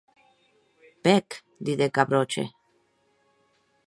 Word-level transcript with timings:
Pèc, 1.03 1.27
didec 1.65 1.93
Gavroche. 1.97 2.43